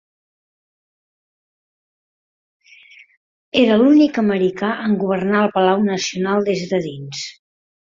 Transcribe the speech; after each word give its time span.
Era 3.61 3.77
l'únic 3.83 4.19
americà 4.23 4.73
en 4.89 4.99
governar 5.05 5.45
el 5.45 5.55
Palau 5.59 5.87
Nacional 5.93 6.51
des 6.51 6.67
de 6.75 6.83
dins. 6.91 7.25